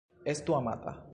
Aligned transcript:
Estu 0.33 0.55
amata. 0.55 0.95